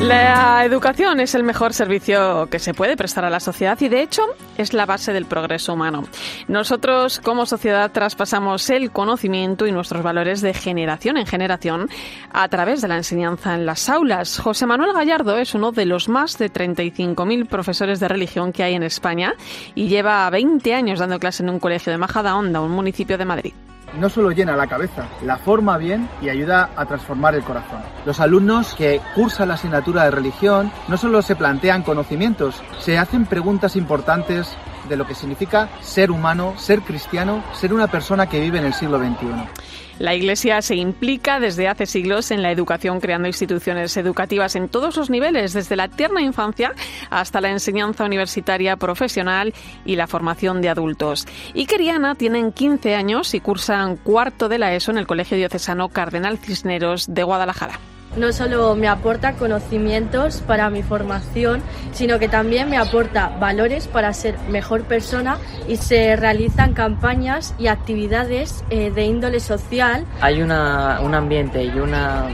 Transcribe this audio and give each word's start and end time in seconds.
La 0.00 0.62
educación 0.66 1.20
es 1.20 1.34
el 1.34 1.42
mejor 1.42 1.72
servicio 1.72 2.48
que 2.50 2.58
se 2.58 2.74
puede 2.74 2.98
prestar 2.98 3.24
a 3.24 3.30
la 3.30 3.40
sociedad 3.40 3.80
y 3.80 3.88
de 3.88 4.02
hecho 4.02 4.22
es 4.58 4.74
la 4.74 4.84
base 4.84 5.14
del 5.14 5.24
progreso 5.24 5.72
humano. 5.72 6.04
Nosotros 6.48 7.18
como 7.18 7.46
sociedad 7.46 7.90
traspasamos 7.90 8.68
el 8.68 8.90
conocimiento 8.90 9.66
y 9.66 9.72
nuestros 9.72 10.02
valores 10.02 10.42
de 10.42 10.52
generación 10.52 11.16
en 11.16 11.24
generación 11.24 11.88
a 12.30 12.46
través 12.48 12.82
de 12.82 12.88
la 12.88 12.98
enseñanza 12.98 13.54
en 13.54 13.64
las 13.64 13.88
aulas. 13.88 14.38
José 14.38 14.66
Manuel 14.66 14.92
Gallardo 14.92 15.38
es 15.38 15.54
uno 15.54 15.72
de 15.72 15.86
los 15.86 16.10
más 16.10 16.36
de 16.36 16.52
35.000 16.52 17.46
profesores 17.46 17.98
de 17.98 18.08
religión 18.08 18.52
que 18.52 18.64
hay 18.64 18.74
en 18.74 18.82
España 18.82 19.34
y 19.74 19.88
lleva 19.88 20.28
20 20.28 20.74
años 20.74 20.98
dando 20.98 21.18
clase 21.18 21.42
en 21.42 21.48
un 21.48 21.58
colegio 21.58 21.90
de 21.90 21.98
Majadahonda, 21.98 22.60
un 22.60 22.72
municipio 22.72 23.16
de 23.16 23.24
Madrid 23.24 23.54
no 23.94 24.08
solo 24.08 24.30
llena 24.30 24.56
la 24.56 24.66
cabeza, 24.66 25.06
la 25.22 25.38
forma 25.38 25.78
bien 25.78 26.08
y 26.20 26.28
ayuda 26.28 26.70
a 26.76 26.86
transformar 26.86 27.34
el 27.34 27.44
corazón. 27.44 27.80
Los 28.04 28.20
alumnos 28.20 28.74
que 28.74 29.00
cursan 29.14 29.48
la 29.48 29.54
asignatura 29.54 30.04
de 30.04 30.10
religión 30.10 30.70
no 30.88 30.96
solo 30.96 31.22
se 31.22 31.36
plantean 31.36 31.82
conocimientos, 31.82 32.62
se 32.78 32.98
hacen 32.98 33.26
preguntas 33.26 33.76
importantes 33.76 34.56
de 34.88 34.96
lo 34.96 35.06
que 35.06 35.14
significa 35.14 35.68
ser 35.80 36.10
humano, 36.10 36.54
ser 36.56 36.80
cristiano, 36.80 37.42
ser 37.54 37.72
una 37.72 37.88
persona 37.88 38.28
que 38.28 38.40
vive 38.40 38.58
en 38.58 38.66
el 38.66 38.74
siglo 38.74 38.98
XXI. 38.98 39.26
La 39.98 40.14
Iglesia 40.14 40.60
se 40.60 40.76
implica 40.76 41.40
desde 41.40 41.68
hace 41.68 41.86
siglos 41.86 42.30
en 42.30 42.42
la 42.42 42.50
educación, 42.50 43.00
creando 43.00 43.28
instituciones 43.28 43.96
educativas 43.96 44.54
en 44.54 44.68
todos 44.68 44.96
los 44.96 45.08
niveles, 45.08 45.54
desde 45.54 45.74
la 45.74 45.88
tierna 45.88 46.20
infancia 46.20 46.74
hasta 47.08 47.40
la 47.40 47.50
enseñanza 47.50 48.04
universitaria 48.04 48.76
profesional 48.76 49.54
y 49.86 49.96
la 49.96 50.06
formación 50.06 50.60
de 50.60 50.68
adultos. 50.68 51.26
Y 51.54 51.66
Ana 51.88 52.14
tienen 52.14 52.52
15 52.52 52.94
años 52.94 53.32
y 53.34 53.40
cursan 53.40 53.96
cuarto 53.96 54.48
de 54.48 54.58
la 54.58 54.74
ESO 54.74 54.90
en 54.90 54.98
el 54.98 55.06
Colegio 55.06 55.36
Diocesano 55.38 55.88
Cardenal 55.88 56.38
Cisneros 56.38 57.06
de 57.08 57.22
Guadalajara 57.22 57.78
no 58.16 58.32
solo 58.32 58.74
me 58.74 58.88
aporta 58.88 59.32
conocimientos 59.34 60.42
para 60.46 60.70
mi 60.70 60.82
formación, 60.82 61.62
sino 61.92 62.18
que 62.18 62.28
también 62.28 62.70
me 62.70 62.76
aporta 62.76 63.28
valores 63.40 63.86
para 63.86 64.12
ser 64.12 64.38
mejor 64.48 64.82
persona 64.84 65.38
y 65.68 65.76
se 65.76 66.16
realizan 66.16 66.74
campañas 66.74 67.54
y 67.58 67.68
actividades 67.68 68.64
eh, 68.70 68.90
de 68.90 69.04
índole 69.04 69.40
social. 69.40 70.04
Hay 70.20 70.42
una, 70.42 71.00
un 71.00 71.14
ambiente 71.14 71.64
y 71.64 71.78
una 71.78 72.26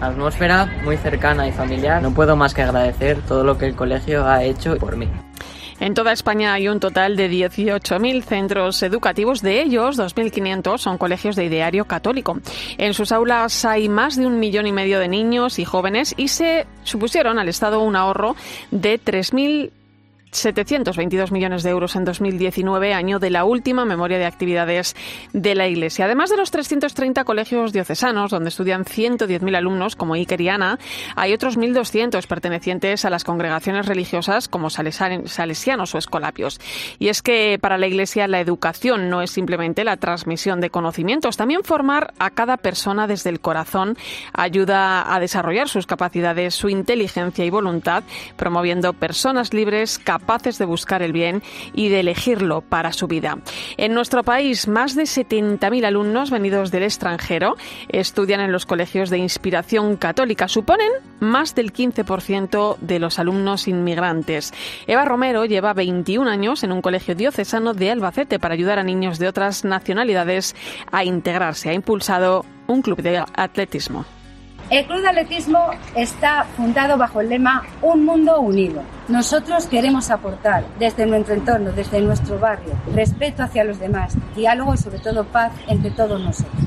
atmósfera 0.00 0.66
muy 0.84 0.96
cercana 0.96 1.46
y 1.46 1.52
familiar. 1.52 2.02
No 2.02 2.12
puedo 2.12 2.36
más 2.36 2.54
que 2.54 2.62
agradecer 2.62 3.18
todo 3.22 3.44
lo 3.44 3.58
que 3.58 3.66
el 3.66 3.74
colegio 3.74 4.26
ha 4.26 4.42
hecho 4.42 4.76
por 4.78 4.96
mí. 4.96 5.08
En 5.80 5.94
toda 5.94 6.12
España 6.12 6.52
hay 6.52 6.68
un 6.68 6.78
total 6.78 7.16
de 7.16 7.30
18.000 7.30 8.22
centros 8.22 8.82
educativos, 8.82 9.40
de 9.40 9.62
ellos 9.62 9.98
2.500 9.98 10.78
son 10.78 10.98
colegios 10.98 11.36
de 11.36 11.46
ideario 11.46 11.86
católico. 11.86 12.38
En 12.76 12.92
sus 12.92 13.12
aulas 13.12 13.64
hay 13.64 13.88
más 13.88 14.16
de 14.16 14.26
un 14.26 14.38
millón 14.38 14.66
y 14.66 14.72
medio 14.72 15.00
de 15.00 15.08
niños 15.08 15.58
y 15.58 15.64
jóvenes 15.64 16.14
y 16.16 16.28
se 16.28 16.66
supusieron 16.84 17.38
al 17.38 17.48
Estado 17.48 17.80
un 17.80 17.96
ahorro 17.96 18.36
de 18.70 19.00
3.000 19.00 19.70
722 20.32 21.32
millones 21.32 21.62
de 21.62 21.70
euros 21.70 21.96
en 21.96 22.04
2019, 22.04 22.94
año 22.94 23.18
de 23.18 23.30
la 23.30 23.44
última 23.44 23.84
memoria 23.84 24.18
de 24.18 24.26
actividades 24.26 24.94
de 25.32 25.54
la 25.54 25.66
Iglesia. 25.66 26.04
Además 26.04 26.30
de 26.30 26.36
los 26.36 26.50
330 26.50 27.24
colegios 27.24 27.72
diocesanos, 27.72 28.30
donde 28.30 28.48
estudian 28.48 28.84
110.000 28.84 29.56
alumnos, 29.56 29.96
como 29.96 30.14
Iker 30.14 30.40
y 30.40 30.48
Ana, 30.48 30.78
hay 31.16 31.32
otros 31.32 31.58
1.200 31.58 32.26
pertenecientes 32.26 33.04
a 33.04 33.10
las 33.10 33.24
congregaciones 33.24 33.86
religiosas, 33.86 34.48
como 34.48 34.70
salesianos 34.70 35.94
o 35.94 35.98
escolapios. 35.98 36.60
Y 36.98 37.08
es 37.08 37.22
que 37.22 37.58
para 37.60 37.78
la 37.78 37.88
Iglesia 37.88 38.28
la 38.28 38.40
educación 38.40 39.10
no 39.10 39.22
es 39.22 39.30
simplemente 39.30 39.84
la 39.84 39.96
transmisión 39.96 40.60
de 40.60 40.70
conocimientos, 40.70 41.36
también 41.36 41.64
formar 41.64 42.14
a 42.18 42.30
cada 42.30 42.56
persona 42.56 43.06
desde 43.06 43.30
el 43.30 43.40
corazón 43.40 43.96
ayuda 44.32 45.12
a 45.12 45.18
desarrollar 45.18 45.68
sus 45.68 45.86
capacidades, 45.86 46.54
su 46.54 46.68
inteligencia 46.68 47.44
y 47.44 47.50
voluntad, 47.50 48.04
promoviendo 48.36 48.92
personas 48.92 49.52
libres, 49.52 49.98
capaces 49.98 50.19
capaces 50.20 50.58
de 50.58 50.64
buscar 50.64 51.02
el 51.02 51.12
bien 51.12 51.42
y 51.74 51.88
de 51.88 52.00
elegirlo 52.00 52.60
para 52.60 52.92
su 52.92 53.06
vida. 53.06 53.38
En 53.76 53.94
nuestro 53.94 54.22
país, 54.22 54.68
más 54.68 54.94
de 54.94 55.02
70.000 55.02 55.84
alumnos 55.84 56.30
venidos 56.30 56.70
del 56.70 56.84
extranjero 56.84 57.56
estudian 57.88 58.40
en 58.40 58.52
los 58.52 58.66
colegios 58.66 59.10
de 59.10 59.18
inspiración 59.18 59.96
católica. 59.96 60.48
Suponen 60.48 60.90
más 61.20 61.54
del 61.54 61.72
15% 61.72 62.78
de 62.78 62.98
los 62.98 63.18
alumnos 63.18 63.66
inmigrantes. 63.68 64.52
Eva 64.86 65.04
Romero 65.04 65.44
lleva 65.44 65.72
21 65.74 66.30
años 66.30 66.62
en 66.62 66.72
un 66.72 66.82
colegio 66.82 67.14
diocesano 67.14 67.74
de 67.74 67.90
Albacete 67.90 68.38
para 68.38 68.54
ayudar 68.54 68.78
a 68.78 68.84
niños 68.84 69.18
de 69.18 69.28
otras 69.28 69.64
nacionalidades 69.64 70.54
a 70.92 71.04
integrarse. 71.04 71.70
Ha 71.70 71.74
impulsado 71.74 72.44
un 72.66 72.82
club 72.82 73.02
de 73.02 73.24
atletismo. 73.34 74.04
El 74.70 74.86
Club 74.86 75.02
de 75.02 75.08
Atletismo 75.08 75.70
está 75.96 76.44
fundado 76.56 76.96
bajo 76.96 77.20
el 77.20 77.28
lema 77.28 77.64
Un 77.82 78.04
Mundo 78.04 78.38
Unido. 78.38 78.82
Nosotros 79.08 79.66
queremos 79.66 80.12
aportar 80.12 80.62
desde 80.78 81.06
nuestro 81.06 81.34
entorno, 81.34 81.72
desde 81.72 82.00
nuestro 82.00 82.38
barrio, 82.38 82.74
respeto 82.94 83.42
hacia 83.42 83.64
los 83.64 83.80
demás, 83.80 84.16
diálogo 84.36 84.74
y 84.74 84.78
sobre 84.78 85.00
todo 85.00 85.24
paz 85.24 85.52
entre 85.66 85.90
todos 85.90 86.20
nosotros. 86.20 86.62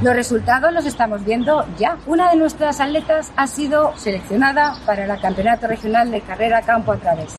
Los 0.00 0.14
resultados 0.14 0.72
los 0.72 0.86
estamos 0.86 1.24
viendo 1.24 1.66
ya. 1.76 1.98
Una 2.06 2.30
de 2.30 2.36
nuestras 2.36 2.80
atletas 2.80 3.32
ha 3.34 3.48
sido 3.48 3.94
seleccionada 3.96 4.76
para 4.86 5.04
el 5.04 5.20
Campeonato 5.20 5.66
Regional 5.66 6.08
de 6.12 6.20
Carrera 6.20 6.62
Campo 6.62 6.92
a 6.92 6.98
Través. 6.98 7.28